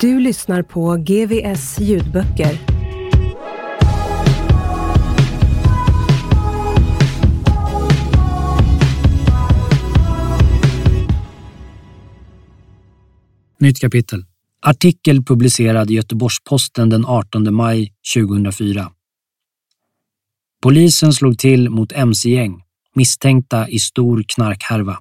[0.00, 2.58] Du lyssnar på GVS ljudböcker.
[13.60, 14.24] Nytt kapitel.
[14.62, 18.90] Artikel publicerad i Göteborgs-Posten den 18 maj 2004.
[20.62, 22.62] Polisen slog till mot mc-gäng
[22.94, 24.98] misstänkta i stor knarkhärva.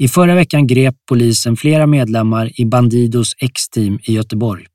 [0.00, 4.66] I förra veckan grep polisen flera medlemmar i Bandidos X-team i Göteborg.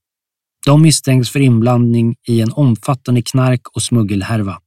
[0.65, 4.59] De misstänks för inblandning i en omfattande knark och smuggelhärva.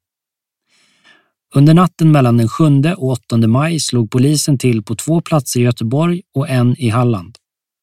[1.54, 2.64] Under natten mellan den 7
[2.96, 7.36] och 8 maj slog polisen till på två platser i Göteborg och en i Halland.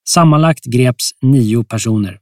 [0.10, 2.20] Sammanlagt greps nio personer.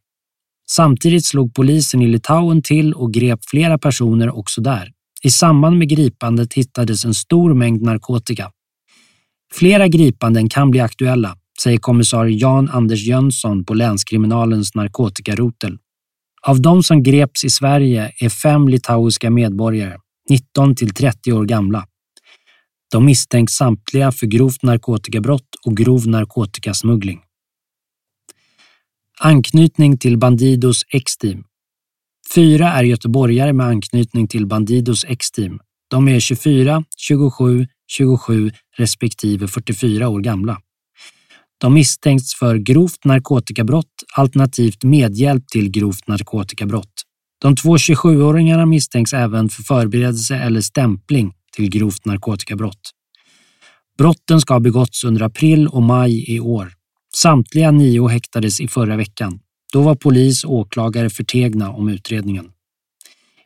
[0.70, 4.92] Samtidigt slog polisen i Litauen till och grep flera personer också där.
[5.24, 8.52] I samband med gripandet hittades en stor mängd narkotika.
[9.54, 15.78] Flera gripanden kan bli aktuella, säger kommissarie Jan Anders Jönsson på länskriminalens narkotikarotel.
[16.48, 19.98] Av de som greps i Sverige är fem litauiska medborgare,
[20.30, 21.86] 19 till 30 år gamla.
[22.92, 27.20] De misstänks samtliga för grovt narkotikabrott och grov narkotikasmuggling.
[29.20, 31.44] Anknytning till Bandidos X-team.
[32.36, 35.60] Fyra är göteborgare med anknytning till Bandidos X-team.
[35.90, 40.58] De är 24, 27, 27 respektive 44 år gamla.
[41.58, 46.94] De misstänks för grovt narkotikabrott alternativt medhjälp till grovt narkotikabrott.
[47.42, 52.92] De två 27-åringarna misstänks även för förberedelse eller stämpling till grovt narkotikabrott.
[53.98, 56.74] Brotten ska ha begåtts under april och maj i år.
[57.16, 59.40] Samtliga nio häktades i förra veckan.
[59.74, 62.52] Då var polis och åklagare förtegna om utredningen.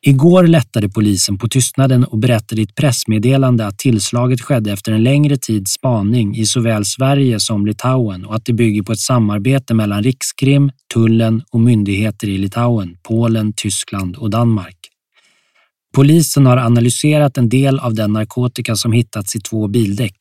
[0.08, 5.04] Igår lättade polisen på tystnaden och berättade i ett pressmeddelande att tillslaget skedde efter en
[5.04, 9.74] längre tids spaning i såväl Sverige som Litauen och att det bygger på ett samarbete
[9.74, 14.78] mellan Rikskrim, tullen och myndigheter i Litauen, Polen, Tyskland och Danmark.
[15.96, 20.16] Polisen har analyserat en del av den narkotika som hittats i två bildäck.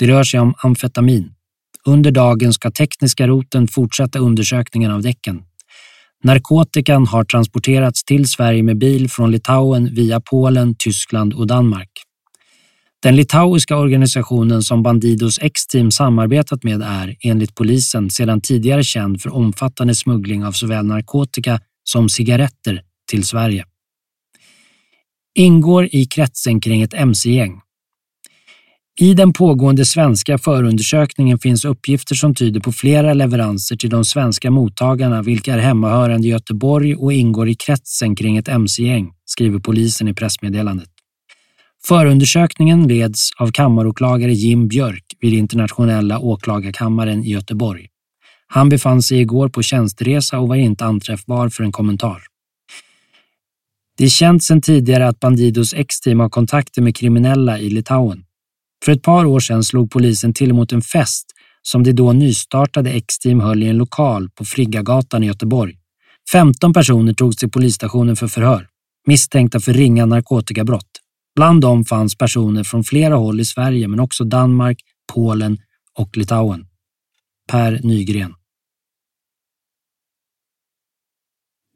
[0.00, 1.30] Det rör sig om amfetamin.
[1.84, 5.42] Under dagen ska tekniska roten fortsätta undersökningen av däcken.
[6.24, 11.90] Narkotikan har transporterats till Sverige med bil från Litauen via Polen, Tyskland och Danmark.
[13.02, 19.34] Den litauiska organisationen som Bandidos X-team samarbetat med är, enligt polisen, sedan tidigare känd för
[19.34, 23.64] omfattande smuggling av såväl narkotika som cigaretter till Sverige.
[25.34, 27.60] Ingår i kretsen kring ett mc-gäng.
[29.00, 34.50] I den pågående svenska förundersökningen finns uppgifter som tyder på flera leveranser till de svenska
[34.50, 40.08] mottagarna vilka är hemmahörande i Göteborg och ingår i kretsen kring ett mc-gäng, skriver polisen
[40.08, 40.88] i pressmeddelandet.
[41.86, 47.86] Förundersökningen leds av kammaråklagare Jim Björk vid Internationella åklagarkammaren i Göteborg.
[48.46, 52.22] Han befann sig igår på tjänsteresa och var inte anträffbar för en kommentar.
[53.98, 58.24] Det är känt sedan tidigare att Bandidos X-team har kontakter med kriminella i Litauen.
[58.84, 61.26] För ett par år sedan slog polisen till mot en fest
[61.62, 65.78] som det då nystartade X-team höll i en lokal på Friggagatan i Göteborg.
[66.32, 68.68] 15 personer togs till polisstationen för förhör,
[69.06, 71.00] misstänkta för ringa narkotikabrott.
[71.36, 74.80] Bland dem fanns personer från flera håll i Sverige men också Danmark,
[75.12, 75.58] Polen
[75.98, 76.66] och Litauen.
[77.50, 78.34] Per Nygren.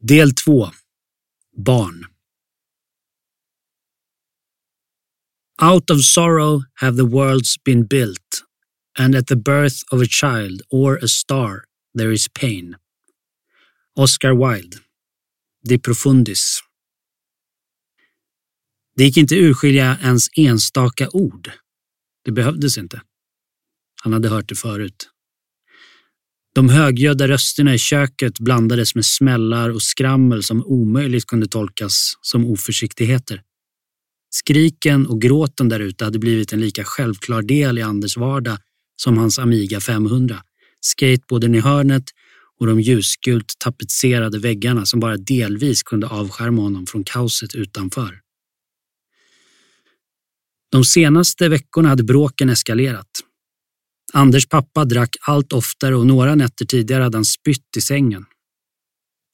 [0.01, 0.67] Del 2.
[1.65, 2.05] Barn.
[5.61, 8.43] Out of sorrow have the worlds been built,
[8.97, 11.63] and at the birth of a child or a star
[11.97, 12.75] there is pain.
[13.95, 14.77] Oscar Wilde.
[15.63, 16.59] De profundis.
[18.95, 21.51] Det gick inte urskilja ens enstaka ord.
[22.25, 23.01] Det behövdes inte.
[24.03, 25.09] Han hade hört det förut.
[26.55, 32.45] De högljudda rösterna i köket blandades med smällar och skrammel som omöjligt kunde tolkas som
[32.45, 33.43] oförsiktigheter.
[34.29, 38.57] Skriken och gråten där ute hade blivit en lika självklar del i Anders vardag
[38.95, 40.43] som hans Amiga 500.
[40.81, 42.03] Skateboarden i hörnet
[42.59, 48.19] och de ljusgult tapetserade väggarna som bara delvis kunde avskärma honom från kaoset utanför.
[50.71, 53.09] De senaste veckorna hade bråken eskalerat.
[54.13, 58.25] Anders pappa drack allt oftare och några nätter tidigare hade han spytt i sängen.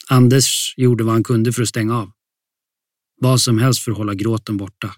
[0.09, 2.11] Anders gjorde vad han kunde för att stänga av.
[3.17, 4.95] Vad som helst för att hålla gråten borta.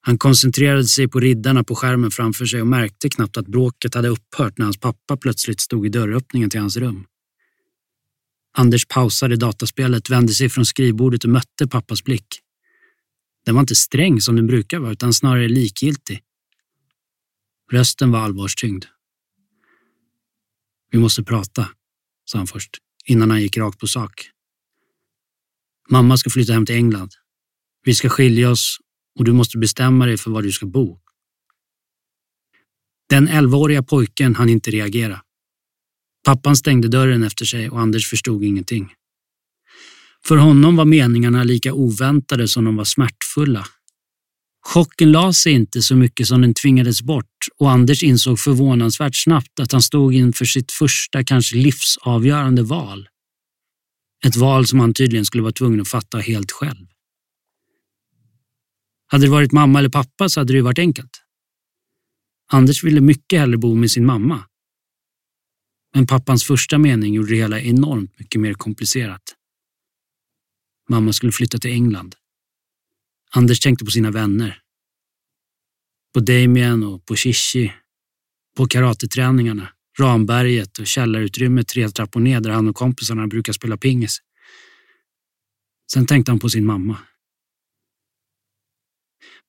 [0.00, 4.08] Han koncentrerade sig på riddarna på skärmen framför sig och märkte knappt att bråket hade
[4.08, 7.06] upphört när hans pappa plötsligt stod i dörröppningen till hans rum.
[8.56, 12.26] Anders pausade dataspelet, vände sig från skrivbordet och mötte pappas blick.
[13.44, 16.22] Den var inte sträng som den brukar vara, utan snarare likgiltig.
[17.72, 18.84] Rösten var allvarstyngd.
[20.90, 21.68] Vi måste prata,
[22.24, 24.30] sa han först, innan han gick rakt på sak.
[25.90, 27.10] Mamma ska flytta hem till England.
[27.84, 28.78] Vi ska skilja oss
[29.18, 30.98] och du måste bestämma dig för var du ska bo.
[33.08, 35.20] Den 11-åriga pojken hann inte reagera.
[36.24, 38.92] Pappan stängde dörren efter sig och Anders förstod ingenting.
[40.26, 43.66] För honom var meningarna lika oväntade som de var smärtfulla.
[44.66, 47.26] Chocken la sig inte så mycket som den tvingades bort
[47.58, 53.08] och Anders insåg förvånansvärt snabbt att han stod inför sitt första, kanske livsavgörande val.
[54.26, 56.86] Ett val som han tydligen skulle vara tvungen att fatta helt själv.
[59.06, 61.22] Hade det varit mamma eller pappa så hade det varit enkelt.
[62.46, 64.44] Anders ville mycket hellre bo med sin mamma.
[65.94, 69.22] Men pappans första mening gjorde det hela enormt mycket mer komplicerat.
[70.88, 72.14] Mamma skulle flytta till England.
[73.30, 74.62] Anders tänkte på sina vänner.
[76.14, 77.72] På Damien och på Shishi.
[78.56, 84.18] På karateträningarna, Ramberget och källarutrymmet tre trappor ner där han och kompisarna brukar spela pingis.
[85.92, 86.98] Sen tänkte han på sin mamma.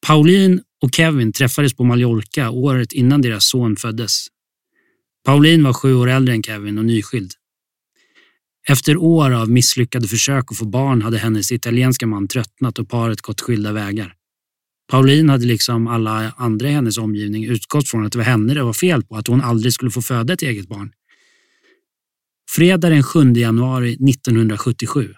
[0.07, 4.27] Pauline och Kevin träffades på Mallorca året innan deras son föddes.
[5.25, 7.31] Pauline var sju år äldre än Kevin och nyskild.
[8.67, 13.21] Efter år av misslyckade försök att få barn hade hennes italienska man tröttnat och paret
[13.21, 14.15] gått skilda vägar.
[14.93, 18.63] Pauline hade liksom alla andra i hennes omgivning utgått från att det var henne det
[18.63, 20.91] var fel på, att hon aldrig skulle få föda ett eget barn.
[22.55, 25.13] Fredag den 7 januari 1977,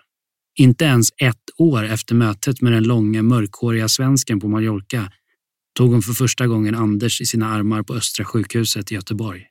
[0.58, 5.12] inte ens ett år efter mötet med den långa mörkhåriga svensken på Mallorca,
[5.78, 9.46] tog hon för första gången Anders i sina armar på Östra sjukhuset i Göteborg.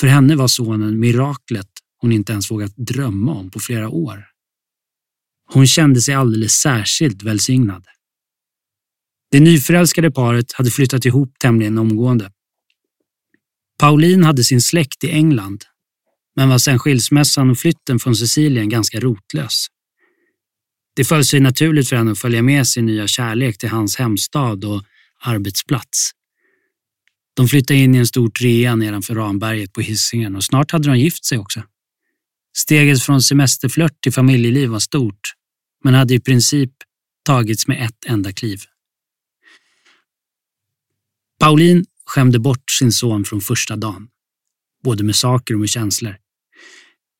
[0.00, 4.24] För henne var sonen miraklet hon inte ens vågat drömma om på flera år.
[5.52, 7.84] Hon kände sig alldeles särskilt välsignad.
[9.36, 12.30] Det nyförälskade paret hade flyttat ihop tämligen omgående.
[13.78, 15.64] Pauline hade sin släkt i England,
[16.36, 19.66] men var sedan skilsmässan och flytten från Sicilien ganska rotlös.
[20.94, 24.64] Det föll sig naturligt för henne att följa med sin nya kärlek till hans hemstad
[24.64, 24.82] och
[25.20, 26.10] arbetsplats.
[27.36, 30.98] De flyttade in i en stor trea nedanför Ramberget på Hisingen och snart hade de
[30.98, 31.62] gift sig också.
[32.56, 35.32] Steget från semesterflört till familjeliv var stort,
[35.84, 36.72] men hade i princip
[37.24, 38.60] tagits med ett enda kliv.
[41.40, 44.08] Pauline skämde bort sin son från första dagen,
[44.84, 46.16] både med saker och med känslor.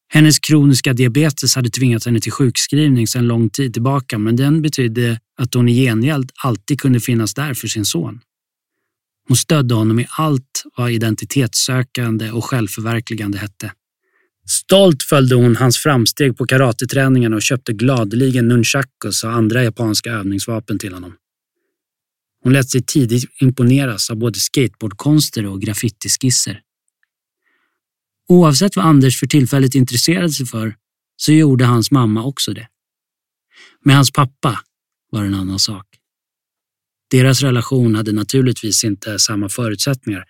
[0.09, 5.21] Hennes kroniska diabetes hade tvingat henne till sjukskrivning sedan lång tid tillbaka, men den betydde
[5.39, 8.21] att hon i gengäld alltid kunde finnas där för sin son.
[9.29, 13.73] Hon stödde honom i allt vad identitetssökande och självförverkligande hette.
[14.49, 20.79] Stolt följde hon hans framsteg på karateträningarna och köpte gladeligen nunchakus och andra japanska övningsvapen
[20.79, 21.13] till honom.
[22.47, 26.61] Hon lät sig tidigt imponeras av både skateboardkonster och graffitiskisser.
[28.29, 30.75] Oavsett vad Anders för tillfället intresserade sig för
[31.17, 32.69] så gjorde hans mamma också det.
[33.85, 34.61] Med hans pappa
[35.13, 35.87] var det en annan sak.
[37.11, 40.25] Deras relation hade naturligtvis inte samma förutsättningar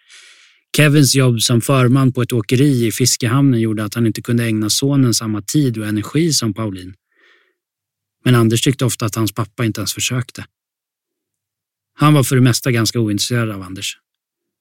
[0.76, 4.70] Kevins jobb som förman på ett åkeri i fiskehamnen gjorde att han inte kunde ägna
[4.70, 6.94] sonen samma tid och energi som Pauline.
[8.25, 10.44] Men Anders tyckte ofta att hans pappa inte ens försökte.
[11.98, 13.96] Han var för det mesta ganska ointresserad av Anders.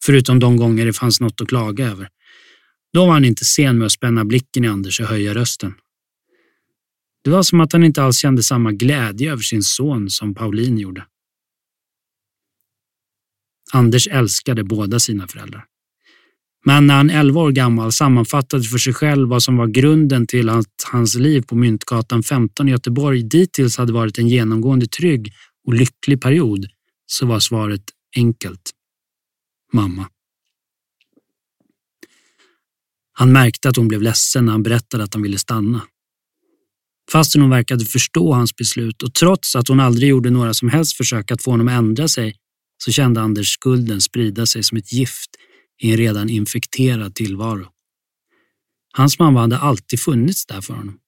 [0.05, 2.09] Förutom de gånger det fanns något att klaga över.
[2.93, 5.73] Då var han inte sen med att spänna blicken i Anders och höja rösten.
[7.23, 10.77] Det var som att han inte alls kände samma glädje över sin son som Pauline
[10.77, 11.05] gjorde.
[13.73, 15.65] Anders älskade båda sina föräldrar.
[16.65, 20.49] Men när han 11 år gammal sammanfattade för sig själv vad som var grunden till
[20.49, 25.33] att hans liv på Myntgatan 15 i Göteborg dittills hade varit en genomgående trygg
[25.67, 26.67] och lycklig period
[27.05, 27.83] så var svaret
[28.15, 28.71] enkelt.
[29.73, 30.09] Mamma.
[33.13, 35.81] Han märkte att hon blev ledsen när han berättade att han ville stanna.
[37.11, 40.97] Fastän hon verkade förstå hans beslut och trots att hon aldrig gjorde några som helst
[40.97, 42.35] försök att få honom att ändra sig
[42.77, 45.29] så kände Anders skulden sprida sig som ett gift
[45.81, 47.67] i en redan infekterad tillvaro.
[48.93, 50.99] Hans mamma hade alltid funnits där för honom.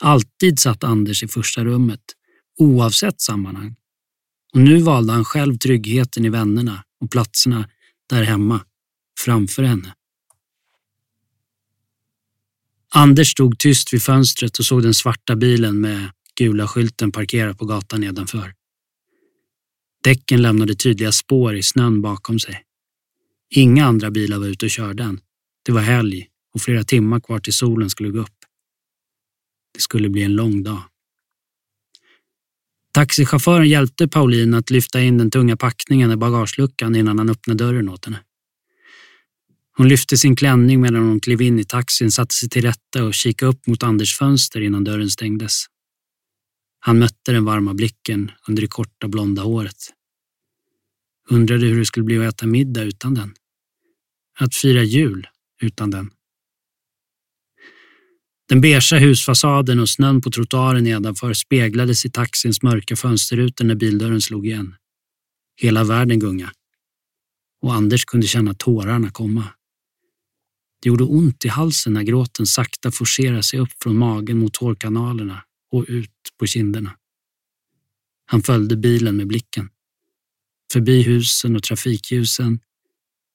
[0.00, 2.00] Alltid satt Anders i första rummet,
[2.58, 3.76] oavsett sammanhang.
[4.52, 7.68] Och nu valde han själv tryggheten i vännerna och platserna
[8.08, 8.64] där hemma,
[9.24, 9.94] framför henne.
[12.94, 17.64] Anders stod tyst vid fönstret och såg den svarta bilen med gula skylten parkerad på
[17.64, 18.54] gatan nedanför.
[20.02, 22.62] Däcken lämnade tydliga spår i snön bakom sig.
[23.50, 25.20] Inga andra bilar var ute och körde än.
[25.62, 28.36] Det var helg och flera timmar kvar till solen skulle gå upp.
[29.74, 30.82] Det skulle bli en lång dag.
[32.96, 37.88] Taxichauffören hjälpte Pauline att lyfta in den tunga packningen i bagageluckan innan han öppnade dörren
[37.88, 38.20] åt henne.
[39.76, 43.14] Hon lyfte sin klänning medan hon klev in i taxin, satte sig till rätta och
[43.14, 45.64] kikade upp mot Anders fönster innan dörren stängdes.
[46.80, 49.92] Han mötte den varma blicken under det korta blonda håret.
[51.30, 53.34] Undrade hur det skulle bli att äta middag utan den.
[54.38, 55.26] Att fira jul
[55.62, 56.10] utan den.
[58.48, 64.20] Den beiga husfasaden och snön på trottoaren nedanför speglades i taxins mörka fönsterrutor när bildörren
[64.20, 64.74] slog igen.
[65.56, 66.52] Hela världen gunga.
[67.62, 69.44] Och Anders kunde känna tårarna komma.
[70.82, 75.42] Det gjorde ont i halsen när gråten sakta forcerade sig upp från magen mot hårkanalerna
[75.72, 76.96] och ut på kinderna.
[78.26, 79.68] Han följde bilen med blicken.
[80.72, 82.60] Förbi husen och trafikljusen,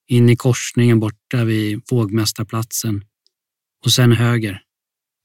[0.08, 3.04] in i korsningen borta vid Vågmästarplatsen
[3.84, 4.62] och sen höger,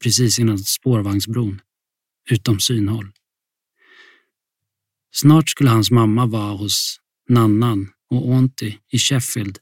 [0.04, 1.62] precis innan spårvagnsbron,
[2.30, 3.12] utom synhåll.
[5.12, 7.00] Snart skulle hans mamma vara hos
[7.30, 9.60] Nannan och Onti i Sheffield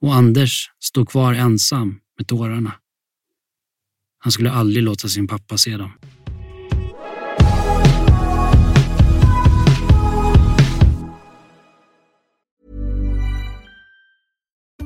[0.00, 2.72] och Anders stod kvar ensam med tårarna.
[4.18, 5.90] Han skulle aldrig låta sin pappa se dem.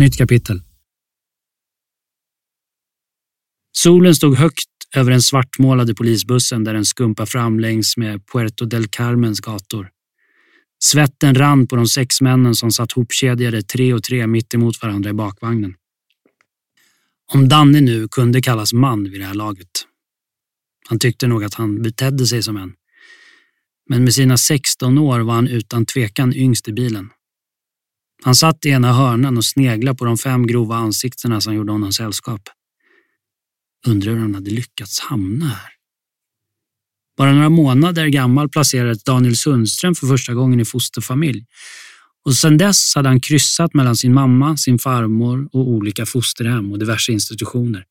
[0.00, 0.62] Nytt kapitel.
[3.72, 8.88] Solen stod högt över den svartmålade polisbussen där den skumpade fram längs med Puerto del
[8.88, 9.90] Carmens gator.
[10.84, 15.10] Svetten rann på de sex männen som satt hopkedjade tre och tre mitt emot varandra
[15.10, 15.74] i bakvagnen.
[17.32, 19.86] Om Danne nu kunde kallas man vid det här laget.
[20.88, 22.72] Han tyckte nog att han betedde sig som en.
[23.88, 27.10] Men med sina 16 år var han utan tvekan yngst i bilen.
[28.22, 31.92] Han satt i ena hörnan och sneglade på de fem grova ansiktena som gjorde honom
[31.92, 32.40] sällskap.
[33.86, 35.70] Undrar hur han hade lyckats hamna här.
[37.16, 41.46] Bara några månader gammal placerades Daniel Sundström för första gången i fosterfamilj.
[42.24, 46.78] Och sedan dess hade han kryssat mellan sin mamma, sin farmor och olika fosterhem och
[46.78, 47.84] diverse institutioner.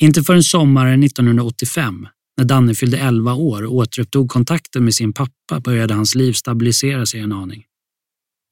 [0.00, 5.60] Inte förrän sommaren 1985, när Danne fyllde 11 år och återupptog kontakten med sin pappa,
[5.60, 7.64] började hans liv stabilisera sig en aning.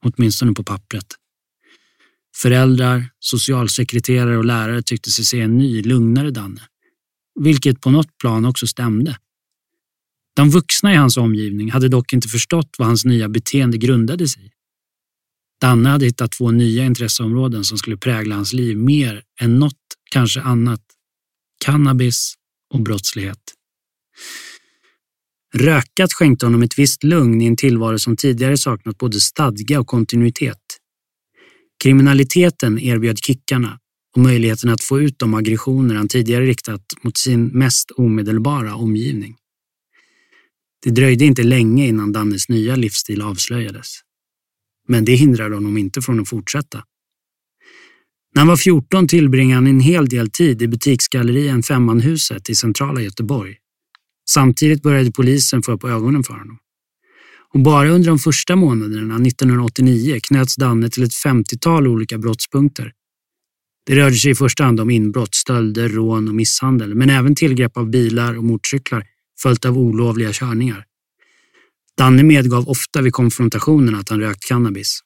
[0.05, 1.07] Åtminstone på pappret.
[2.37, 6.63] Föräldrar, socialsekreterare och lärare tyckte sig se en ny, lugnare Danne.
[7.41, 9.19] Vilket på något plan också stämde.
[10.37, 14.47] De vuxna i hans omgivning hade dock inte förstått vad hans nya beteende grundade sig
[14.47, 14.51] i.
[15.61, 19.75] Danne hade hittat två nya intresseområden som skulle prägla hans liv mer än något
[20.11, 20.83] kanske annat.
[21.65, 22.35] Cannabis
[22.75, 23.41] och brottslighet.
[25.55, 29.87] Rökat skänkte honom ett visst lugn i en tillvaro som tidigare saknat både stadga och
[29.87, 30.59] kontinuitet.
[31.83, 33.79] Kriminaliteten erbjöd kickarna
[34.17, 39.37] och möjligheten att få ut de aggressioner han tidigare riktat mot sin mest omedelbara omgivning.
[40.85, 43.95] Det dröjde inte länge innan Dannes nya livsstil avslöjades.
[44.89, 46.85] Men det hindrade honom inte från att fortsätta.
[48.35, 53.01] När han var 14 tillbringade han en hel del tid i butiksgallerian Femmanhuset i centrala
[53.01, 53.57] Göteborg.
[54.31, 56.59] Samtidigt började polisen få upp ögonen för honom.
[57.55, 62.93] Och bara under de första månaderna 1989 knöts Danne till ett 50-tal olika brottspunkter.
[63.87, 67.77] Det rörde sig i första hand om inbrott, stölder, rån och misshandel, men även tillgrepp
[67.77, 69.05] av bilar och motorcyklar
[69.43, 70.85] följt av olovliga körningar.
[71.97, 75.01] Danne medgav ofta vid konfrontationen att han rökt cannabis.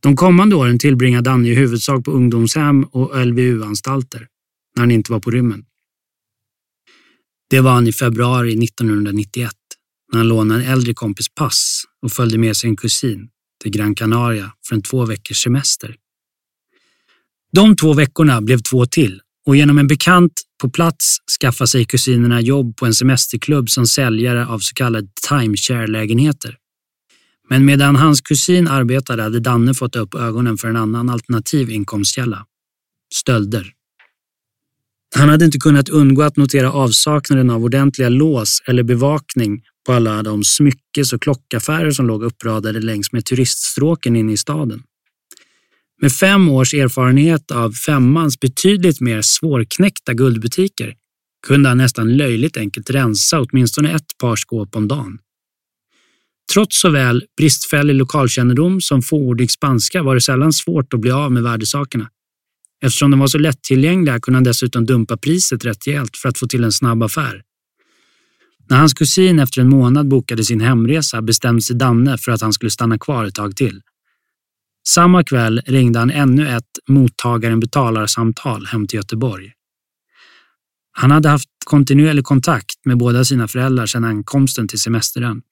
[0.00, 4.26] De kommande åren tillbringade Danne i huvudsak på ungdomshem och LVU-anstalter,
[4.76, 5.64] när han inte var på rymmen.
[7.50, 9.52] Det var han i februari 1991
[10.12, 13.28] när han lånade en äldre kompis pass och följde med sin kusin
[13.62, 15.96] till Gran Canaria för en två veckors semester.
[17.52, 22.40] De två veckorna blev två till och genom en bekant på plats skaffade sig kusinerna
[22.40, 26.56] jobb på en semesterklubb som säljare av så kallade timeshare-lägenheter.
[27.48, 32.46] Men medan hans kusin arbetade hade Danne fått upp ögonen för en annan alternativ inkomstkälla.
[33.14, 33.75] Stölder.
[35.14, 40.22] Han hade inte kunnat undgå att notera avsaknaden av ordentliga lås eller bevakning på alla
[40.22, 44.82] de smyckes och klockaffärer som låg uppradade längs med turiststråken inne i staden.
[46.02, 50.94] Med fem års erfarenhet av Femmans betydligt mer svårknäckta guldbutiker
[51.46, 55.18] kunde han nästan löjligt enkelt rensa åtminstone ett par skåp om dagen.
[56.52, 61.42] Trots såväl bristfällig lokalkännedom som fåordig spanska var det sällan svårt att bli av med
[61.42, 62.08] värdesakerna.
[62.84, 66.46] Eftersom de var så lättillgängliga kunde han dessutom dumpa priset rätt rejält för att få
[66.46, 67.42] till en snabb affär.
[68.68, 72.52] När hans kusin efter en månad bokade sin hemresa bestämde sig Danne för att han
[72.52, 73.82] skulle stanna kvar ett tag till.
[74.88, 79.52] Samma kväll ringde han ännu ett mottagaren-betalar-samtal hem till Göteborg.
[80.92, 85.42] Han hade haft kontinuerlig kontakt med båda sina föräldrar sedan ankomsten till semestern.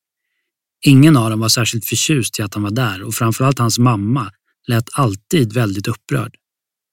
[0.84, 4.30] Ingen av dem var särskilt förtjust i att han var där och framförallt hans mamma
[4.69, 6.37] lät alltid väldigt upprörd.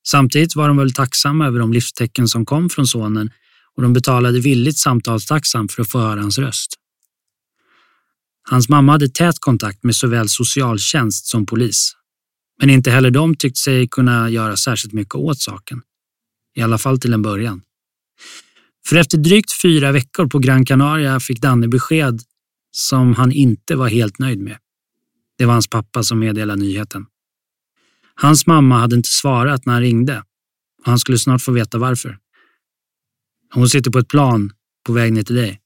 [0.08, 3.30] Samtidigt var de väl tacksamma över de livstecken som kom från sonen
[3.76, 6.74] och de betalade villigt samtalstaxan för att få höra hans röst.
[8.50, 11.96] Hans mamma hade tät kontakt med såväl socialtjänst som polis.
[12.60, 15.82] Men inte heller de tyckte sig kunna göra särskilt mycket åt saken.
[16.56, 17.62] I alla fall till en början.
[18.88, 22.22] För efter drygt fyra veckor på Gran Canaria fick Danne besked
[22.72, 24.58] som han inte var helt nöjd med.
[25.38, 27.06] Det var hans pappa som meddelade nyheten.
[28.15, 30.24] Hans mamma hade inte svarat när han ringde
[30.80, 32.17] och han skulle snart få veta varför.
[33.54, 34.52] Hon sitter på ett plan
[34.86, 35.62] på väg ner till dig.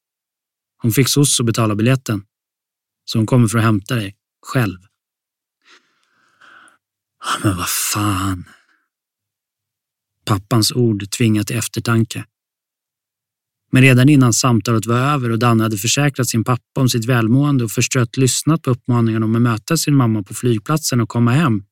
[0.82, 2.24] Hon fick soc att betala biljetten.
[3.06, 4.78] Så hon kommer för att hämta dig, själv.
[7.44, 8.46] Men vad fan.
[10.26, 12.26] Pappans ord tvingar till eftertanke.
[13.72, 17.64] Men redan innan samtalet var över och Danne hade försäkrat sin pappa om sitt välmående
[17.64, 21.64] och förstrött lyssnat på uppmaningen om att möta sin mamma på flygplatsen och komma hem,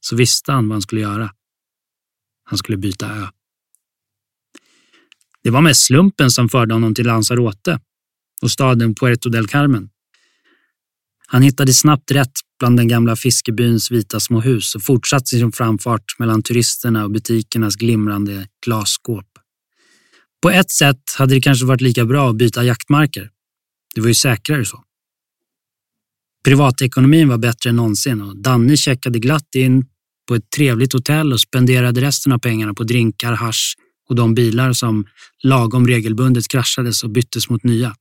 [0.00, 1.30] så visste han vad han skulle göra.
[2.44, 3.26] Han skulle byta ö.
[5.42, 7.80] Det var mest slumpen som förde honom till Lanzarote
[8.42, 9.90] och staden Puerto del Carmen.
[11.26, 16.18] Han hittade snabbt rätt bland den gamla fiskebyns vita små hus och fortsatte sin framfart
[16.18, 19.26] mellan turisterna och butikernas glimrande glasskåp.
[20.42, 23.30] På ett sätt hade det kanske varit lika bra att byta jaktmarker.
[23.94, 24.84] Det var ju säkrare så.
[26.44, 29.86] Privatekonomin var bättre än någonsin och Danne checkade glatt in
[30.30, 33.74] på ett trevligt hotell och spenderade resten av pengarna på drinkar, hash
[34.08, 35.06] och de bilar som
[35.42, 37.96] lagom regelbundet kraschades och byttes mot nya.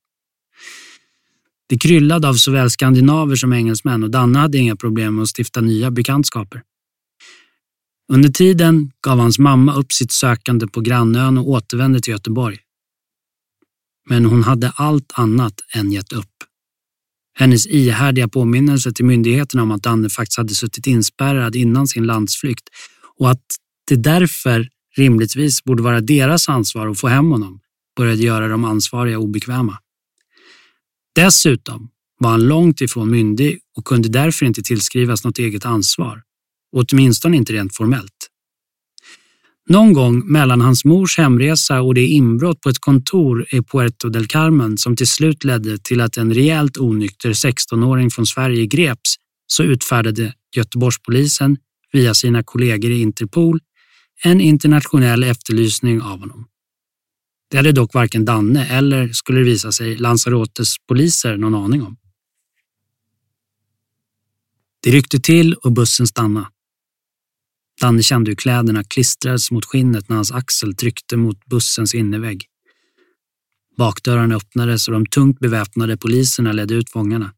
[1.69, 5.61] Det kryllade av såväl skandinaver som engelsmän och Danne hade inga problem med att stifta
[5.61, 6.61] nya bekantskaper.
[8.11, 12.57] Under tiden gav hans mamma upp sitt sökande på grannön och återvände till Göteborg.
[14.09, 16.38] Men hon hade allt annat än gett upp.
[17.39, 22.69] Hennes ihärdiga påminnelse till myndigheterna om att Danne faktiskt hade suttit inspärrad innan sin landsflykt
[23.17, 23.45] och att
[23.87, 27.59] det därför rimligtvis borde vara deras ansvar att få hem honom
[27.97, 29.77] började göra de ansvariga obekväma.
[31.15, 36.21] Dessutom var han långt ifrån myndig och kunde därför inte tillskrivas något eget ansvar,
[36.75, 38.28] åtminstone inte rent formellt.
[39.71, 44.27] Någon gång mellan hans mors hemresa och det inbrott på ett kontor i Puerto del
[44.27, 49.15] Carmen som till slut ledde till att en rejält onykter 16-åring från Sverige greps
[49.47, 51.57] så utfärdade Göteborgspolisen
[51.91, 53.59] via sina kollegor i Interpol
[54.23, 56.47] en internationell efterlysning av honom.
[57.51, 61.97] Det hade dock varken Danne eller, skulle det visa sig, Lanzarotes poliser någon aning om.
[64.83, 66.47] Det ryckte till och bussen stannade.
[67.79, 72.45] Danne kände hur kläderna klistrades mot skinnet när hans axel tryckte mot bussens innervägg.
[73.77, 77.33] Bakdörrarna öppnades och de tungt beväpnade poliserna ledde ut fångarna.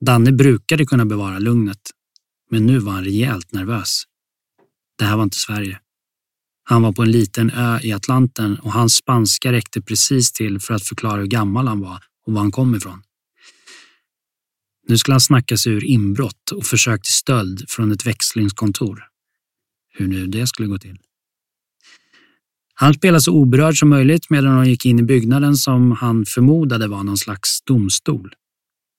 [0.00, 1.80] Danne brukade kunna bevara lugnet,
[2.50, 4.02] men nu var han rejält nervös.
[4.98, 5.80] Det här var inte Sverige.
[6.64, 10.74] Han var på en liten ö i Atlanten och hans spanska räckte precis till för
[10.74, 13.02] att förklara hur gammal han var och var han kom ifrån.
[14.88, 19.02] Nu skulle han snacka sig ur inbrott och försök till stöld från ett växlingskontor.
[19.92, 20.96] Hur nu det skulle gå till.
[22.74, 26.88] Han spelade så oberörd som möjligt medan de gick in i byggnaden som han förmodade
[26.88, 28.34] var någon slags domstol.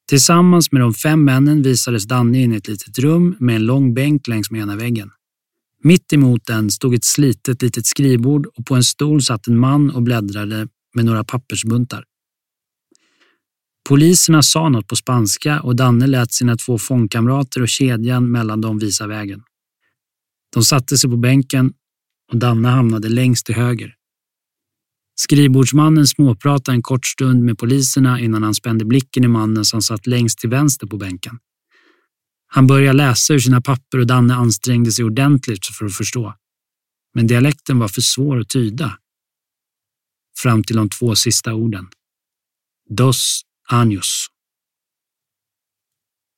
[0.10, 3.94] Tillsammans med de fem männen visades Danne in i ett litet rum med en lång
[3.94, 5.10] bänk längs med ena väggen.
[5.84, 9.92] Mitt emot den stod ett slitet litet skrivbord och på en stol satt en man
[9.92, 12.04] och bläddrade med några pappersbuntar.
[13.90, 18.80] Poliserna sa något på spanska och Danne lät sina två fångkamrater och kedjan mellan dem
[18.80, 19.44] visa vägen.
[20.54, 21.74] De satte sig på bänken
[22.32, 23.96] och Danne hamnade längst till höger.
[25.16, 30.08] Skrivbordsmannen småpratade en kort stund med poliserna innan han spände blicken i mannen som satt
[30.08, 31.40] längst till vänster på bänken.
[32.48, 36.34] Han började läsa ur sina papper och Danne ansträngde sig ordentligt för att förstå.
[37.14, 38.98] Men dialekten var för svår att tyda.
[40.38, 41.88] Fram till de två sista orden.
[42.90, 43.42] Dos
[43.72, 44.28] años.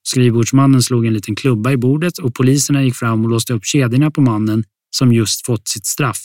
[0.04, 4.12] Skrivbordsmannen slog en liten klubba i bordet och poliserna gick fram och låste upp kedjorna
[4.12, 6.22] på mannen som just fått sitt straff.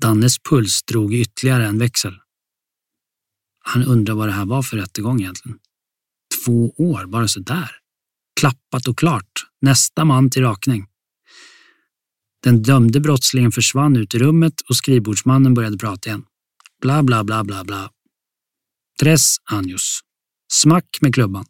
[0.00, 2.14] Dannes puls drog ytterligare en växel.
[3.64, 5.58] Han undrar vad det här var för rättegång egentligen.
[6.44, 7.70] Två år, bara så där.
[8.40, 9.46] Klappat och klart.
[9.60, 10.86] Nästa man till rakning.
[12.42, 16.24] Den dömde brottslingen försvann ut i rummet och skrivbordsmannen började prata igen.
[16.80, 17.90] Bla, bla, bla, bla, bla.
[19.02, 20.00] Tres años.
[20.52, 21.44] Smack med klubban.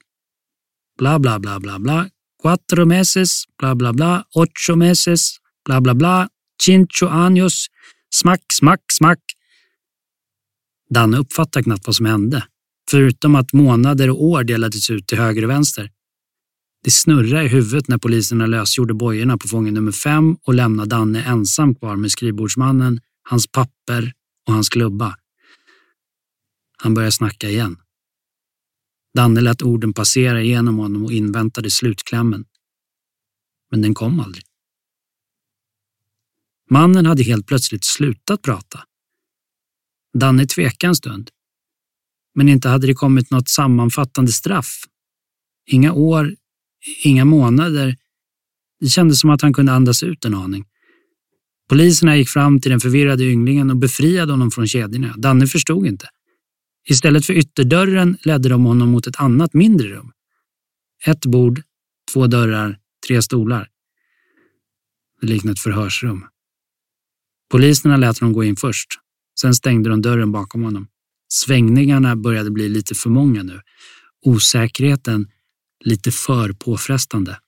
[0.99, 2.09] Bla, bla, bla, bla, bla.
[2.43, 3.45] Cuatro meses.
[3.59, 4.25] Bla, bla, bla.
[4.35, 5.37] Ocho meses.
[5.65, 6.29] Bla, bla, bla.
[6.63, 7.67] Cinco años.
[8.15, 9.19] Smack, smack, smack.
[10.91, 12.47] Danne uppfattade knappt vad som hände,
[12.91, 15.91] förutom att månader och år delades ut till höger och vänster.
[16.85, 21.25] Det snurrade i huvudet när poliserna lösgjorde bojorna på fången nummer fem och lämnade Danne
[21.25, 24.13] ensam kvar med skrivbordsmannen, hans papper
[24.47, 25.17] och hans klubba.
[26.83, 27.77] Han började snacka igen.
[29.15, 32.45] Danne lät orden passera igenom honom och inväntade slutklämmen.
[33.71, 34.45] Men den kom aldrig.
[36.71, 38.85] Mannen hade helt plötsligt slutat prata.
[40.19, 41.31] Danne tvekade en stund.
[42.35, 44.85] Men inte hade det kommit något sammanfattande straff.
[45.67, 46.37] Inga år,
[47.05, 47.97] inga månader.
[48.81, 50.65] Det kändes som att han kunde andas ut en aning.
[51.69, 55.15] Poliserna gick fram till den förvirrade ynglingen och befriade honom från kedjorna.
[55.17, 56.09] Danne förstod inte.
[56.85, 60.13] Istället för ytterdörren ledde de honom mot ett annat mindre rum.
[61.07, 61.63] Ett bord,
[62.13, 63.69] två dörrar, tre stolar.
[65.21, 66.25] Det liknade ett förhörsrum.
[67.51, 68.89] Poliserna lät honom gå in först.
[69.41, 70.89] Sen stängde de dörren bakom honom.
[71.29, 73.61] Svängningarna började bli lite för många nu.
[74.25, 75.29] Osäkerheten
[75.85, 77.39] lite för påfrestande.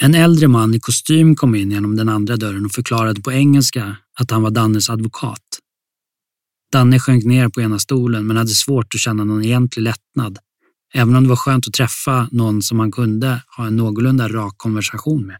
[0.00, 3.96] En äldre man i kostym kom in genom den andra dörren och förklarade på engelska
[4.14, 5.41] att han var Dannes advokat.
[6.72, 10.38] Danne sjönk ner på ena stolen men hade svårt att känna någon egentlig lättnad,
[10.94, 14.54] även om det var skönt att träffa någon som man kunde ha en någorlunda rak
[14.56, 15.36] konversation med.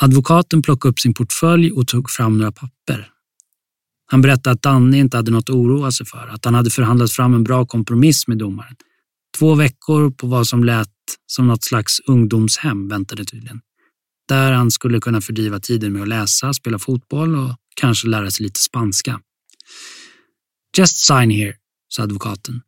[0.00, 3.08] Advokaten plockade upp sin portfölj och tog fram några papper.
[4.06, 7.10] Han berättade att Danne inte hade något att oroa sig för, att han hade förhandlat
[7.10, 8.76] fram en bra kompromiss med domaren.
[9.38, 10.88] Två veckor på vad som lät
[11.26, 13.60] som något slags ungdomshem väntade tydligen.
[14.28, 18.44] Där han skulle kunna fördriva tiden med att läsa, spela fotboll och kanske lära sig
[18.44, 19.20] lite spanska.
[20.78, 21.54] Just sign here,
[21.88, 22.62] sa advokaten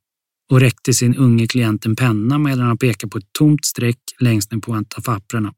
[0.51, 4.53] och räckte sin unge klient en penna medan han pekade på ett tomt streck längst
[4.53, 5.55] ner på en av papperna.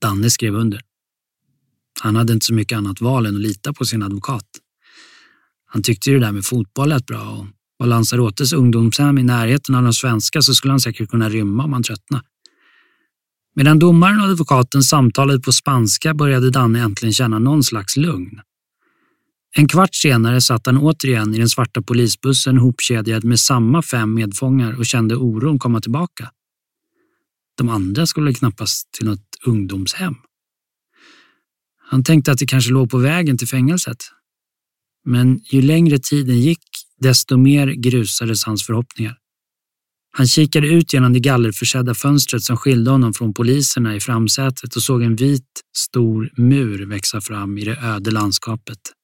[0.00, 0.80] Danne skrev under.
[2.00, 4.46] Han hade inte så mycket annat val än att lita på sin advokat.
[5.66, 9.74] Han tyckte ju det där med fotboll lät bra och var Lanzarotes ungdomshem i närheten
[9.74, 12.24] av de svenska så skulle han säkert kunna rymma om han tröttnade.
[13.54, 18.40] Medan domaren och advokaten samtalade på spanska började Danne äntligen känna någon slags lugn.
[19.58, 24.78] En kvart senare satt han återigen i den svarta polisbussen hopkedjad med samma fem medfångar
[24.78, 26.30] och kände oron komma tillbaka.
[27.58, 30.14] De andra skulle knappast till något ungdomshem.
[31.88, 33.96] Han tänkte att det kanske låg på vägen till fängelset.
[35.04, 36.64] Men ju längre tiden gick,
[37.00, 39.16] desto mer grusades hans förhoppningar.
[40.10, 44.82] Han kikade ut genom det gallerförsedda fönstret som skilde honom från poliserna i framsätet och
[44.82, 48.95] såg en vit, stor mur växa fram i det öde landskapet.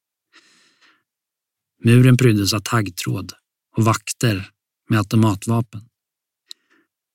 [1.84, 3.32] Muren pryddes av taggtråd
[3.76, 4.50] och vakter
[4.88, 5.80] med automatvapen.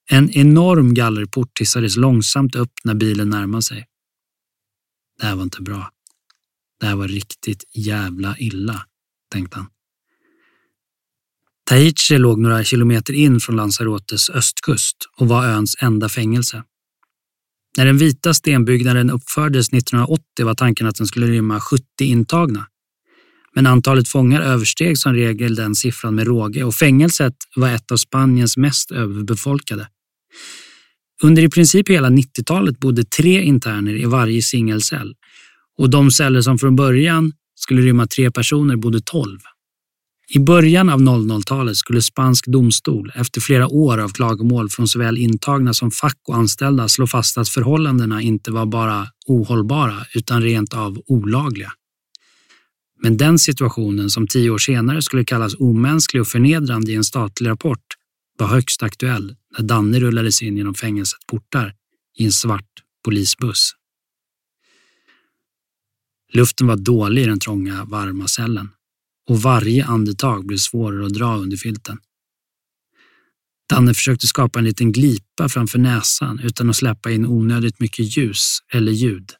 [0.09, 3.85] En enorm gallerport hissades långsamt upp när bilen närmade sig.
[5.19, 5.91] Det här var inte bra.
[6.79, 8.85] Det här var riktigt jävla illa,
[9.31, 9.67] tänkte han.
[11.69, 16.63] Tahiche låg några kilometer in från Lanzarotes östkust och var öns enda fängelse.
[17.77, 22.67] När den vita stenbyggnaden uppfördes 1980 var tanken att den skulle rymma 70 intagna.
[23.57, 27.97] Men antalet fångar översteg som regel den siffran med råge och fängelset var ett av
[27.97, 29.87] Spaniens mest överbefolkade.
[31.23, 35.15] Under i princip hela 90-talet bodde tre interner i varje singelcell
[35.77, 39.39] och de celler som från början skulle rymma tre personer bodde tolv.
[40.35, 45.73] I början av 00-talet skulle spansk domstol efter flera år av klagomål från såväl intagna
[45.73, 51.01] som fack och anställda slå fast att förhållandena inte var bara ohållbara utan rent av
[51.07, 51.71] olagliga.
[52.99, 57.49] Men den situationen som tio år senare skulle kallas omänsklig och förnedrande i en statlig
[57.49, 57.85] rapport
[58.37, 61.73] var högst aktuell när Danne rullades in genom fängelsets portar
[62.17, 63.71] i en svart polisbuss.
[66.33, 68.69] Luften var dålig i den trånga, varma cellen
[69.29, 71.97] och varje andetag blev svårare att dra under filten.
[73.69, 78.57] Danne försökte skapa en liten glipa framför näsan utan att släppa in onödigt mycket ljus
[78.73, 79.31] eller ljud.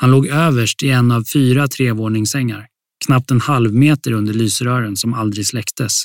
[0.00, 2.66] Han låg överst i en av fyra trevåningssängar,
[3.06, 6.04] knappt en halv meter under lysrören som aldrig släcktes.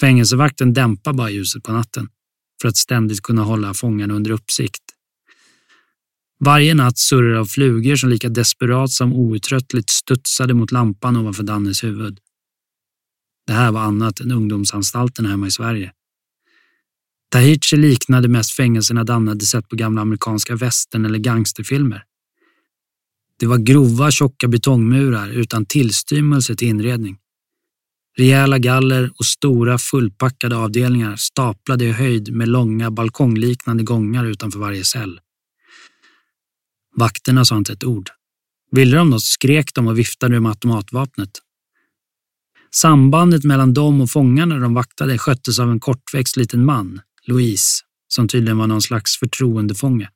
[0.00, 2.08] Fängelsevakten dämpade bara ljuset på natten
[2.62, 4.82] för att ständigt kunna hålla fångarna under uppsikt.
[6.40, 11.84] Varje natt surrade av flugor som lika desperat som outtröttligt studsade mot lampan ovanför Dannes
[11.84, 12.18] huvud.
[13.46, 15.92] Det här var annat än ungdomsanstalten hemma i Sverige.
[17.30, 22.04] Tahichi liknade mest fängelserna Danne hade sett på gamla amerikanska västern eller gangsterfilmer.
[23.38, 27.18] Det var grova, tjocka betongmurar utan tillstymmelse till inredning.
[28.16, 34.84] Rejäla galler och stora fullpackade avdelningar staplade i höjd med långa balkongliknande gångar utanför varje
[34.84, 35.20] cell.
[36.96, 38.10] Vakterna sa inte ett ord.
[38.70, 41.30] Ville de något skrek de och viftade med automatvapnet.
[42.74, 48.28] Sambandet mellan dem och fångarna de vaktade sköttes av en kortväxt liten man, Louise, som
[48.28, 50.08] tydligen var någon slags förtroendefånge.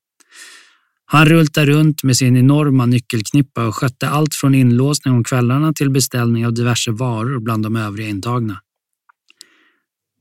[1.10, 5.90] Han rultade runt med sin enorma nyckelknippa och skötte allt från inlåsning om kvällarna till
[5.90, 8.60] beställning av diverse varor bland de övriga intagna.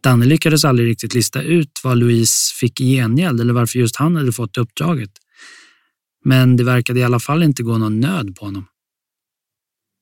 [0.03, 4.15] Danne lyckades aldrig riktigt lista ut vad Louise fick i gengäld eller varför just han
[4.15, 5.11] hade fått uppdraget.
[6.25, 8.65] Men det verkade i alla fall inte gå någon nöd på honom.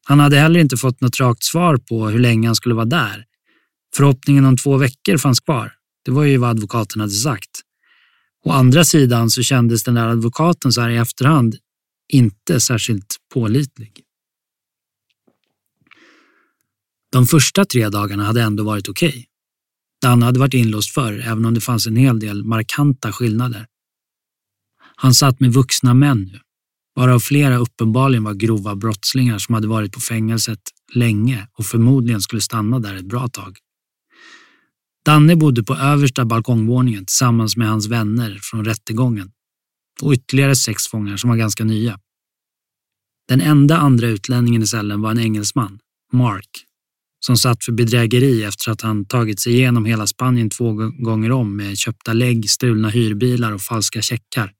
[0.08, 3.26] Han hade heller inte fått något rakt svar på hur länge han skulle vara där.
[3.96, 5.74] Förhoppningen om två veckor fanns kvar.
[6.06, 7.62] Det var ju vad advokaten hade sagt.
[8.46, 11.56] Å andra sidan så kändes den där advokaten så här i efterhand
[12.14, 14.02] inte särskilt pålitlig.
[17.12, 19.10] De första tre dagarna hade ändå varit okej.
[19.10, 19.26] Okay.
[20.02, 23.68] Danne hade varit inlåst förr, även om det fanns en hel del markanta skillnader.
[24.96, 26.40] Han satt med vuxna män nu,
[26.96, 30.62] varav flera uppenbarligen var grova brottslingar som hade varit på fängelset
[30.94, 33.58] länge och förmodligen skulle stanna där ett bra tag.
[35.06, 39.32] Danne bodde på översta balkongvåningen tillsammans med hans vänner från rättegången
[40.02, 42.00] och ytterligare sex fångar som var ganska nya.
[43.28, 45.80] Den enda andra utlänningen i cellen var en engelsman,
[46.14, 46.50] Mark,
[47.26, 51.56] som satt för bedrägeri efter att han tagit sig igenom hela Spanien två gånger om
[51.58, 54.52] med köpta lägg, stulna hyrbilar och falska checkar.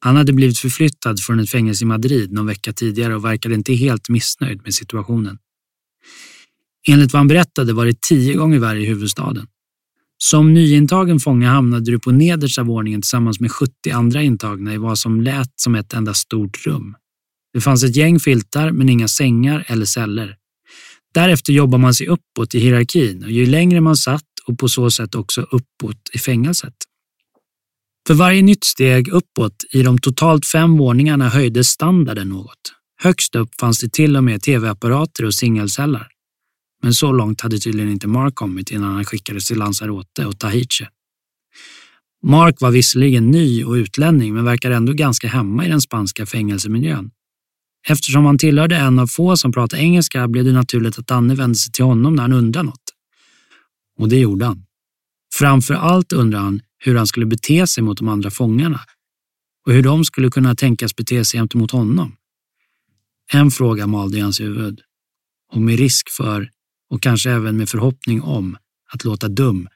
[0.00, 3.74] Han hade blivit förflyttad från ett fängelse i Madrid någon vecka tidigare och verkade inte
[3.74, 5.38] helt missnöjd med situationen.
[6.88, 9.46] Enligt vad han berättade var det tio gånger värre i huvudstaden.
[10.18, 14.98] Som nyintagen fånge hamnade du på nedersta våningen tillsammans med 70 andra intagna i vad
[14.98, 16.94] som lät som ett enda stort rum.
[17.52, 20.36] Det fanns ett gäng filtar men inga sängar eller celler.
[21.14, 24.90] Därefter jobbar man sig uppåt i hierarkin och ju längre man satt och på så
[24.90, 26.74] sätt också uppåt i fängelset.
[28.06, 32.72] För varje nytt steg uppåt i de totalt fem våningarna höjdes standarden något.
[33.02, 36.06] Högst upp fanns det till och med tv-apparater och singelceller.
[36.82, 40.86] Men så långt hade tydligen inte Mark kommit innan han skickades till Lanzarote och Tahiti.
[42.22, 47.10] Mark var visserligen ny och utlänning men verkar ändå ganska hemma i den spanska fängelsemiljön.
[47.88, 51.54] Eftersom han tillhörde en av få som pratade engelska blev det naturligt att Danne vände
[51.54, 52.94] sig till honom när han undrade något.
[53.98, 54.66] Och det gjorde han.
[55.34, 58.80] Framför allt undrade han hur han skulle bete sig mot de andra fångarna
[59.66, 62.16] och hur de skulle kunna tänkas bete sig gentemot honom.
[63.32, 64.80] En fråga malde i hans huvud
[65.52, 66.50] och med risk för
[66.90, 68.56] och kanske även med förhoppning om
[68.92, 69.68] att låta dum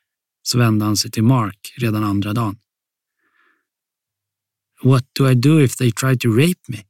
[0.43, 2.59] så vände han sig till Mark redan andra dagen.
[4.83, 6.85] What do I do if they try to rape me?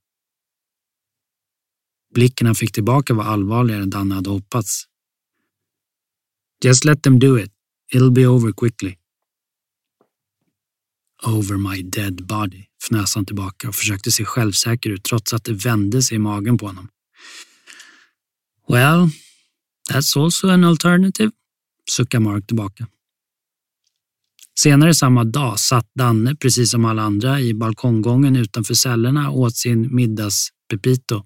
[2.14, 4.84] Blicken han fick tillbaka var allvarligare än Danne hade hoppats.
[6.64, 7.52] Just let them do it.
[7.94, 8.96] It'll be over quickly.
[11.22, 15.52] Over my dead body, fnös han tillbaka och försökte se självsäker ut trots att det
[15.52, 16.88] vände sig i magen på honom.
[18.68, 19.10] Well,
[19.92, 21.30] that's also an alternative,
[21.90, 22.86] suckar Mark tillbaka.
[24.58, 29.56] Senare samma dag satt Danne, precis som alla andra, i balkonggången utanför cellerna och åt
[29.56, 31.24] sin middags pepito.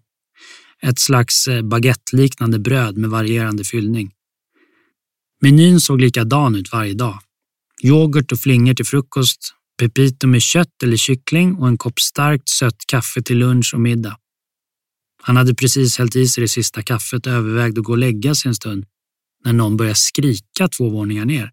[0.82, 4.10] Ett slags eh, baguetteliknande bröd med varierande fyllning.
[5.42, 7.18] Menyn såg likadan ut varje dag.
[7.84, 12.86] Yoghurt och flingor till frukost, pepito med kött eller kyckling och en kopp starkt sött
[12.86, 14.16] kaffe till lunch och middag.
[15.22, 18.34] Han hade precis hällt i sig det sista kaffet och övervägde att gå och lägga
[18.34, 18.84] sig en stund
[19.44, 21.52] när någon började skrika två våningar ner.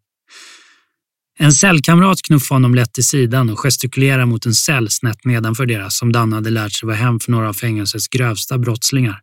[1.39, 5.97] En cellkamrat knuffade honom lätt till sidan och gestikulerade mot en cell snett nedanför deras
[5.97, 9.21] som Dan hade lärt sig var hem för några av fängelsets grövsta brottslingar.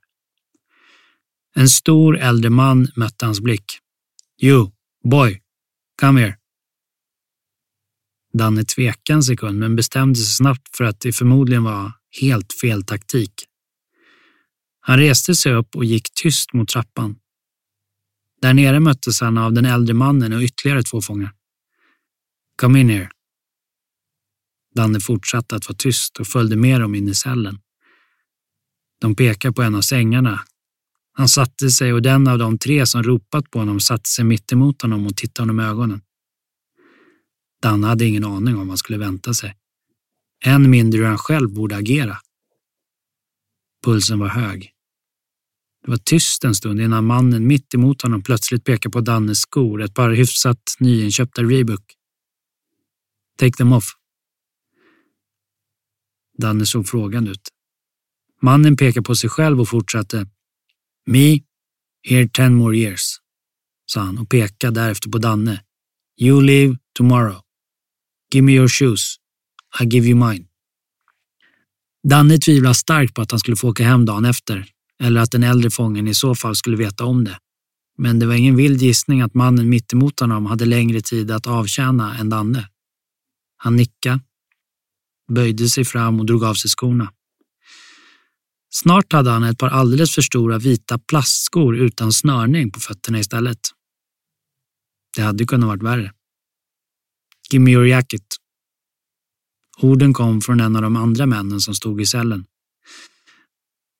[1.55, 3.65] En stor äldre man mötte hans blick.
[4.43, 4.71] You,
[5.05, 5.41] boy,
[6.01, 6.37] come here.
[8.33, 12.85] Danne tvekade en sekund men bestämde sig snabbt för att det förmodligen var helt fel
[12.85, 13.33] taktik.
[14.85, 17.17] Han reste sig upp och gick tyst mot trappan.
[18.41, 21.33] Där nere möttes han av den äldre mannen och ytterligare två fångar.
[22.61, 23.11] Come in here.
[24.75, 27.59] Danne fortsatte att vara tyst och följde med dem in i cellen.
[29.01, 30.41] De pekade på en av sängarna.
[31.13, 34.53] Han satte sig och den av de tre som ropat på honom satte sig mitt
[34.53, 36.01] emot honom och tittade honom i ögonen.
[37.63, 39.57] Danne hade ingen aning om vad han skulle vänta sig.
[40.45, 42.19] Än mindre hur han själv borde agera.
[43.83, 44.73] Pulsen var hög.
[45.85, 49.83] Det var tyst en stund innan mannen mitt emot honom plötsligt pekade på Dannes skor,
[49.83, 51.95] ett par hyfsat nyinköpta Reebok.
[53.39, 53.85] Take them off.
[56.39, 57.49] Danne såg frågande ut.
[58.43, 60.27] Mannen pekade på sig själv och fortsatte.
[61.07, 61.41] Me,
[62.09, 63.17] here ten more years,
[63.87, 65.65] sa han och pekade därefter på Danne.
[66.21, 67.41] You leave tomorrow.
[68.35, 69.17] Give me your shoes.
[69.81, 70.52] I give you mine.
[72.09, 74.67] Danne tvivlade starkt på att han skulle få åka hem dagen efter,
[75.03, 77.39] eller att den äldre fången i så fall skulle veta om det.
[77.99, 82.19] Men det var ingen vild gissning att mannen mittemot honom hade längre tid att avtjäna
[82.19, 82.69] än Danne.
[83.57, 84.21] Han nickade,
[85.33, 87.13] böjde sig fram och drog av sig skorna.
[88.71, 93.59] Snart hade han ett par alldeles för stora vita plastskor utan snörning på fötterna istället.
[95.17, 96.13] Det hade kunnat varit värre.
[97.51, 98.42] Give me your jacket.
[99.81, 102.45] Orden kom från en av de andra männen som stod i cellen.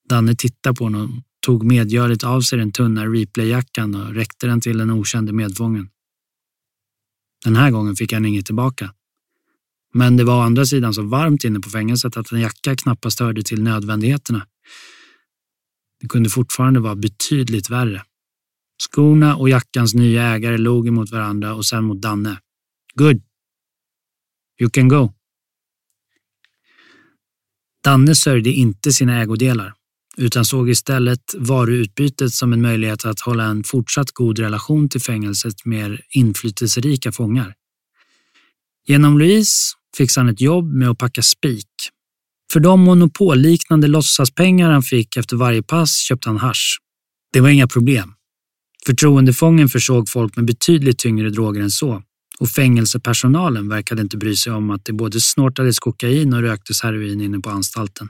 [0.09, 4.77] Danne tittade på honom, tog medgörligt av sig den tunna replayjackan och räckte den till
[4.77, 5.89] den okände medfången.
[7.45, 8.93] Den här gången fick han inget tillbaka.
[9.93, 13.19] Men det var å andra sidan så varmt inne på fängelset att en jacka knappast
[13.19, 14.47] hörde till nödvändigheterna.
[15.99, 18.03] Det kunde fortfarande vara betydligt värre.
[18.77, 22.39] Skorna och jackans nya ägare låg emot varandra och sen mot Danne.
[22.95, 23.21] Good.
[24.61, 25.13] You can go.
[27.83, 29.73] Danne sörjde inte sina ägodelar
[30.17, 35.65] utan såg istället varuutbytet som en möjlighet att hålla en fortsatt god relation till fängelsets
[35.65, 37.53] mer inflytelserika fångar.
[38.87, 41.67] Genom Louise fixade han ett jobb med att packa spik.
[42.53, 46.77] För de monopolliknande låtsaspengar han fick efter varje pass köpte han hash.
[47.33, 48.13] Det var inga problem.
[48.85, 52.03] Förtroendefången försåg folk med betydligt tyngre droger än så
[52.39, 57.21] och fängelsepersonalen verkade inte bry sig om att det både snortades kokain och röktes heroin
[57.21, 58.09] inne på anstalten.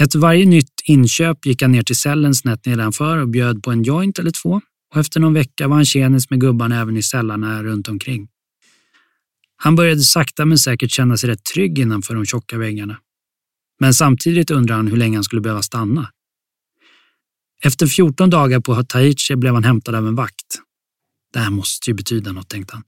[0.00, 3.82] Efter varje nytt inköp gick han ner till cellen snett nedanför och bjöd på en
[3.82, 4.60] joint eller två
[4.94, 8.28] och efter någon vecka var han tjenis med gubbarna även i cellarna runt omkring.
[9.56, 12.98] Han började sakta men säkert känna sig rätt trygg innanför de tjocka väggarna.
[13.80, 16.10] Men samtidigt undrade han hur länge han skulle behöva stanna.
[17.62, 20.60] Efter 14 dagar på Tahiti blev han hämtad av en vakt.
[21.32, 22.82] Det här måste ju betyda något, tänkte han.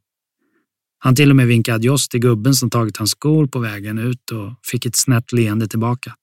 [0.98, 4.30] Han till och med vinkade adjós till gubben som tagit hans skor på vägen ut
[4.30, 6.14] och fick ett snett leende tillbaka.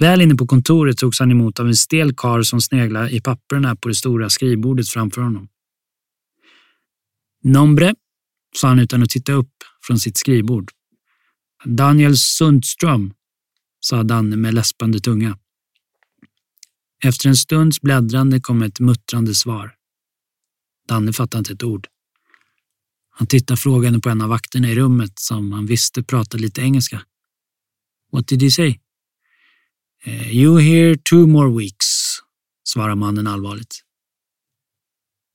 [0.00, 3.76] Väl inne på kontoret togs han emot av en stel karl som sneglade i papperna
[3.76, 5.48] på det stora skrivbordet framför honom.
[7.42, 7.94] Nombre,
[8.56, 9.52] sa han utan att titta upp
[9.86, 10.70] från sitt skrivbord.
[11.64, 13.14] Daniel Sundström,
[13.80, 15.38] sa Danne med läspande tunga.
[17.04, 19.74] Efter en stunds bläddrande kom ett muttrande svar.
[20.88, 21.88] Danne fattade inte ett ord.
[23.20, 27.02] Han tittade frågande på en av vakterna i rummet som han visste pratade lite engelska.
[28.12, 28.78] What did he say?
[30.04, 31.86] Eh, you here two more weeks,
[32.68, 33.80] svarade mannen allvarligt.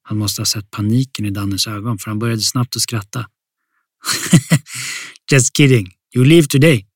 [0.03, 3.29] Han måste ha sett paniken i Dannes ögon för han började snabbt att skratta.
[5.31, 6.87] Just kidding, you leave today.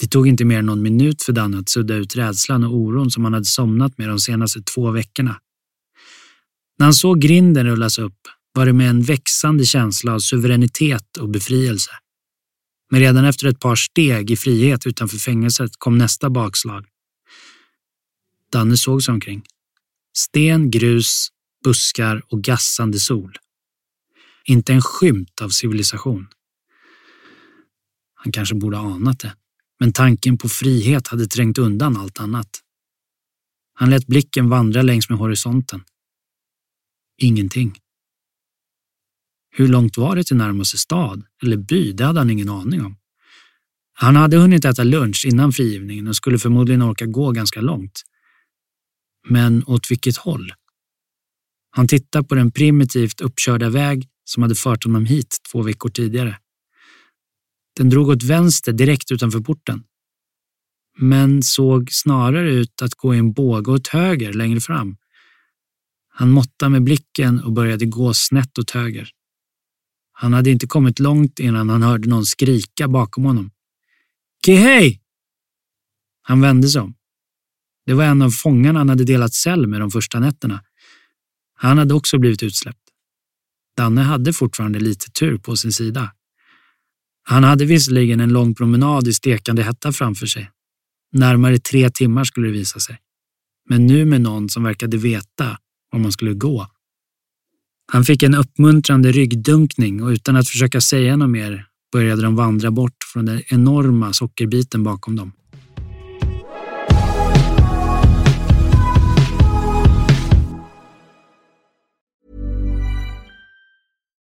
[0.00, 3.10] Det tog inte mer än någon minut för Danne att sudda ut rädslan och oron
[3.10, 5.40] som han hade somnat med de senaste två veckorna.
[6.78, 8.18] När han såg grinden rullas upp
[8.52, 11.90] var det med en växande känsla av suveränitet och befrielse.
[12.90, 16.86] Men redan efter ett par steg i frihet utanför fängelset kom nästa bakslag.
[18.52, 19.42] Danne såg sig omkring.
[20.16, 21.28] Sten, grus,
[21.64, 23.36] buskar och gassande sol.
[24.44, 26.28] Inte en skymt av civilisation.
[28.14, 29.34] Han kanske borde ha anat det,
[29.80, 32.48] men tanken på frihet hade trängt undan allt annat.
[33.74, 35.84] Han lät blicken vandra längs med horisonten.
[37.18, 37.81] Ingenting.
[39.54, 41.92] Hur långt var det till närmaste stad eller by?
[41.92, 42.96] Det hade han ingen aning om.
[43.92, 48.02] Han hade hunnit äta lunch innan frigivningen och skulle förmodligen orka gå ganska långt.
[49.28, 50.52] Men åt vilket håll?
[51.70, 56.38] Han tittade på den primitivt uppkörda väg som hade fört honom hit två veckor tidigare.
[57.76, 59.84] Den drog åt vänster direkt utanför porten.
[60.98, 64.96] Men såg snarare ut att gå i en båge åt höger längre fram.
[66.08, 69.10] Han måttade med blicken och började gå snett åt höger.
[70.12, 73.50] Han hade inte kommit långt innan han hörde någon skrika bakom honom.
[74.46, 75.00] Kihei!
[76.22, 76.94] Han vände sig om.
[77.86, 80.62] Det var en av fångarna han hade delat cell med de första nätterna.
[81.54, 82.78] Han hade också blivit utsläppt.
[83.76, 86.12] Danne hade fortfarande lite tur på sin sida.
[87.22, 90.50] Han hade visserligen en lång promenad i stekande hetta framför sig.
[91.12, 92.98] Närmare tre timmar skulle det visa sig.
[93.68, 95.58] Men nu med någon som verkade veta
[95.90, 96.66] var man skulle gå.
[97.92, 102.70] Han fick en uppmuntrande ryggdunkning och utan att försöka säga något mer började de vandra
[102.70, 105.32] bort från den enorma sockerbiten bakom dem.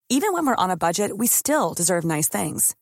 [0.09, 2.75] Even when we're on a budget, we still deserve nice things.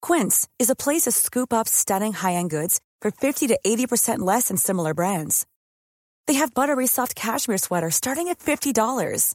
[0.00, 4.48] Quince is a place to scoop up stunning high-end goods for 50 to 80% less
[4.48, 5.46] than similar brands.
[6.26, 9.34] They have buttery soft cashmere sweaters starting at $50,